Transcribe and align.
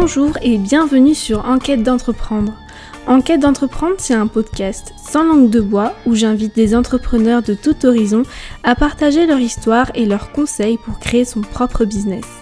Bonjour 0.00 0.38
et 0.40 0.56
bienvenue 0.56 1.14
sur 1.14 1.44
Enquête 1.44 1.82
d'entreprendre. 1.82 2.54
Enquête 3.06 3.40
d'entreprendre, 3.40 3.96
c'est 3.98 4.14
un 4.14 4.28
podcast 4.28 4.94
sans 4.96 5.24
langue 5.24 5.50
de 5.50 5.60
bois 5.60 5.92
où 6.06 6.14
j'invite 6.14 6.54
des 6.56 6.74
entrepreneurs 6.74 7.42
de 7.42 7.52
tout 7.52 7.84
horizon 7.84 8.22
à 8.62 8.74
partager 8.74 9.26
leur 9.26 9.38
histoire 9.38 9.90
et 9.94 10.06
leurs 10.06 10.32
conseils 10.32 10.78
pour 10.78 11.00
créer 11.00 11.26
son 11.26 11.42
propre 11.42 11.84
business. 11.84 12.39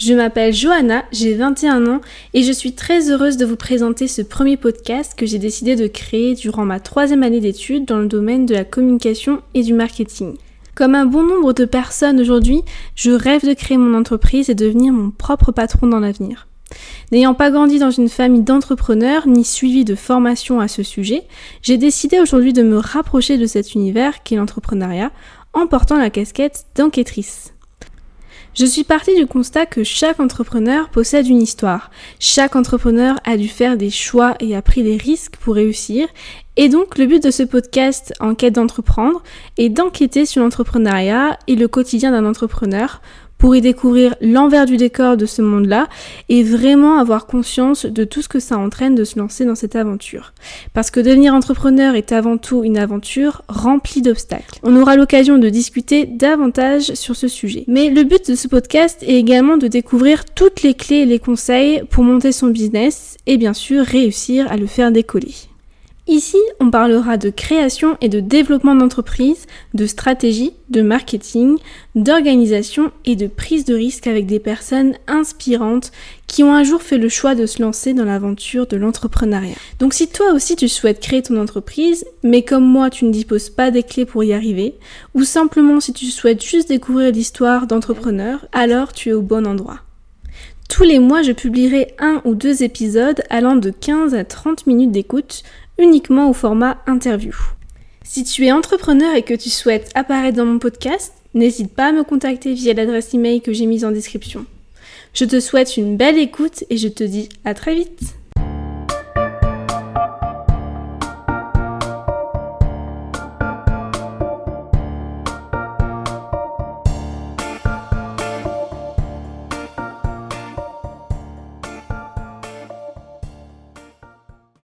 Je 0.00 0.14
m'appelle 0.14 0.54
Johanna, 0.54 1.04
j'ai 1.12 1.34
21 1.34 1.86
ans 1.86 2.00
et 2.32 2.42
je 2.42 2.52
suis 2.52 2.72
très 2.72 3.10
heureuse 3.10 3.36
de 3.36 3.44
vous 3.44 3.56
présenter 3.56 4.08
ce 4.08 4.22
premier 4.22 4.56
podcast 4.56 5.12
que 5.14 5.26
j'ai 5.26 5.38
décidé 5.38 5.76
de 5.76 5.88
créer 5.88 6.34
durant 6.34 6.64
ma 6.64 6.80
troisième 6.80 7.22
année 7.22 7.40
d'études 7.40 7.84
dans 7.84 7.98
le 7.98 8.06
domaine 8.06 8.46
de 8.46 8.54
la 8.54 8.64
communication 8.64 9.42
et 9.52 9.62
du 9.62 9.74
marketing. 9.74 10.38
Comme 10.74 10.94
un 10.94 11.04
bon 11.04 11.22
nombre 11.22 11.52
de 11.52 11.66
personnes 11.66 12.18
aujourd'hui, 12.18 12.62
je 12.94 13.10
rêve 13.10 13.46
de 13.46 13.52
créer 13.52 13.76
mon 13.76 13.92
entreprise 13.92 14.48
et 14.48 14.54
devenir 14.54 14.94
mon 14.94 15.10
propre 15.10 15.52
patron 15.52 15.86
dans 15.86 16.00
l'avenir. 16.00 16.48
N'ayant 17.12 17.34
pas 17.34 17.50
grandi 17.50 17.78
dans 17.78 17.90
une 17.90 18.08
famille 18.08 18.40
d'entrepreneurs 18.40 19.28
ni 19.28 19.44
suivi 19.44 19.84
de 19.84 19.94
formation 19.94 20.60
à 20.60 20.68
ce 20.68 20.82
sujet, 20.82 21.24
j'ai 21.60 21.76
décidé 21.76 22.20
aujourd'hui 22.20 22.54
de 22.54 22.62
me 22.62 22.78
rapprocher 22.78 23.36
de 23.36 23.44
cet 23.44 23.74
univers 23.74 24.22
qu'est 24.22 24.36
l'entrepreneuriat 24.36 25.10
en 25.52 25.66
portant 25.66 25.98
la 25.98 26.08
casquette 26.08 26.64
d'enquêtrice. 26.74 27.52
Je 28.52 28.66
suis 28.66 28.82
partie 28.82 29.14
du 29.14 29.26
constat 29.26 29.64
que 29.64 29.84
chaque 29.84 30.18
entrepreneur 30.18 30.88
possède 30.88 31.28
une 31.28 31.40
histoire. 31.40 31.90
Chaque 32.18 32.56
entrepreneur 32.56 33.16
a 33.24 33.36
dû 33.36 33.46
faire 33.46 33.76
des 33.76 33.90
choix 33.90 34.34
et 34.40 34.56
a 34.56 34.62
pris 34.62 34.82
des 34.82 34.96
risques 34.96 35.36
pour 35.36 35.54
réussir. 35.54 36.08
Et 36.56 36.68
donc 36.68 36.98
le 36.98 37.06
but 37.06 37.22
de 37.22 37.30
ce 37.30 37.44
podcast 37.44 38.12
Enquête 38.18 38.54
d'entreprendre 38.54 39.22
est 39.56 39.68
d'enquêter 39.68 40.26
sur 40.26 40.42
l'entrepreneuriat 40.42 41.38
et 41.46 41.54
le 41.54 41.68
quotidien 41.68 42.10
d'un 42.10 42.26
entrepreneur 42.26 43.00
pour 43.40 43.56
y 43.56 43.60
découvrir 43.60 44.14
l'envers 44.20 44.66
du 44.66 44.76
décor 44.76 45.16
de 45.16 45.26
ce 45.26 45.42
monde-là 45.42 45.88
et 46.28 46.44
vraiment 46.44 46.98
avoir 46.98 47.26
conscience 47.26 47.86
de 47.86 48.04
tout 48.04 48.22
ce 48.22 48.28
que 48.28 48.38
ça 48.38 48.58
entraîne 48.58 48.94
de 48.94 49.02
se 49.02 49.18
lancer 49.18 49.44
dans 49.44 49.54
cette 49.56 49.74
aventure. 49.74 50.34
Parce 50.74 50.90
que 50.92 51.00
devenir 51.00 51.34
entrepreneur 51.34 51.94
est 51.94 52.12
avant 52.12 52.36
tout 52.36 52.62
une 52.62 52.78
aventure 52.78 53.42
remplie 53.48 54.02
d'obstacles. 54.02 54.60
On 54.62 54.76
aura 54.76 54.94
l'occasion 54.94 55.38
de 55.38 55.48
discuter 55.48 56.04
davantage 56.04 56.92
sur 56.94 57.16
ce 57.16 57.28
sujet. 57.28 57.64
Mais 57.66 57.88
le 57.88 58.04
but 58.04 58.30
de 58.30 58.34
ce 58.34 58.46
podcast 58.46 59.02
est 59.02 59.16
également 59.16 59.56
de 59.56 59.68
découvrir 59.68 60.26
toutes 60.26 60.62
les 60.62 60.74
clés 60.74 60.96
et 60.96 61.06
les 61.06 61.18
conseils 61.18 61.82
pour 61.90 62.04
monter 62.04 62.32
son 62.32 62.48
business 62.48 63.16
et 63.26 63.38
bien 63.38 63.54
sûr 63.54 63.84
réussir 63.84 64.52
à 64.52 64.58
le 64.58 64.66
faire 64.66 64.92
décoller. 64.92 65.34
Ici, 66.06 66.38
on 66.60 66.70
parlera 66.70 67.16
de 67.18 67.30
création 67.30 67.96
et 68.00 68.08
de 68.08 68.20
développement 68.20 68.74
d'entreprise, 68.74 69.46
de 69.74 69.86
stratégie, 69.86 70.54
de 70.70 70.82
marketing, 70.82 71.56
d'organisation 71.94 72.90
et 73.04 73.16
de 73.16 73.26
prise 73.26 73.64
de 73.64 73.74
risque 73.74 74.06
avec 74.06 74.26
des 74.26 74.40
personnes 74.40 74.94
inspirantes 75.06 75.92
qui 76.26 76.42
ont 76.42 76.54
un 76.54 76.64
jour 76.64 76.82
fait 76.82 76.98
le 76.98 77.08
choix 77.08 77.34
de 77.34 77.46
se 77.46 77.62
lancer 77.62 77.92
dans 77.92 78.04
l'aventure 78.04 78.66
de 78.66 78.76
l'entrepreneuriat. 78.76 79.56
Donc 79.78 79.92
si 79.92 80.08
toi 80.08 80.32
aussi 80.32 80.56
tu 80.56 80.68
souhaites 80.68 81.00
créer 81.00 81.22
ton 81.22 81.40
entreprise, 81.40 82.04
mais 82.22 82.42
comme 82.42 82.64
moi 82.64 82.88
tu 82.88 83.04
ne 83.04 83.12
disposes 83.12 83.50
pas 83.50 83.70
des 83.70 83.82
clés 83.82 84.06
pour 84.06 84.24
y 84.24 84.32
arriver, 84.32 84.74
ou 85.14 85.24
simplement 85.24 85.80
si 85.80 85.92
tu 85.92 86.06
souhaites 86.06 86.42
juste 86.42 86.68
découvrir 86.68 87.12
l'histoire 87.12 87.66
d'entrepreneurs, 87.66 88.46
alors 88.52 88.92
tu 88.92 89.10
es 89.10 89.12
au 89.12 89.22
bon 89.22 89.46
endroit. 89.46 89.80
Tous 90.70 90.84
les 90.84 91.00
mois, 91.00 91.22
je 91.22 91.32
publierai 91.32 91.94
un 91.98 92.22
ou 92.24 92.36
deux 92.36 92.62
épisodes 92.62 93.22
allant 93.28 93.56
de 93.56 93.70
15 93.70 94.14
à 94.14 94.24
30 94.24 94.68
minutes 94.68 94.92
d'écoute 94.92 95.42
uniquement 95.78 96.30
au 96.30 96.32
format 96.32 96.78
interview. 96.86 97.34
Si 98.04 98.22
tu 98.22 98.46
es 98.46 98.52
entrepreneur 98.52 99.16
et 99.16 99.22
que 99.22 99.34
tu 99.34 99.50
souhaites 99.50 99.90
apparaître 99.96 100.36
dans 100.36 100.46
mon 100.46 100.60
podcast, 100.60 101.12
n'hésite 101.34 101.74
pas 101.74 101.88
à 101.88 101.92
me 101.92 102.04
contacter 102.04 102.54
via 102.54 102.72
l'adresse 102.72 103.12
email 103.12 103.40
que 103.40 103.52
j'ai 103.52 103.66
mise 103.66 103.84
en 103.84 103.90
description. 103.90 104.46
Je 105.12 105.24
te 105.24 105.40
souhaite 105.40 105.76
une 105.76 105.96
belle 105.96 106.18
écoute 106.18 106.62
et 106.70 106.76
je 106.76 106.88
te 106.88 107.02
dis 107.02 107.28
à 107.44 107.52
très 107.52 107.74
vite 107.74 108.14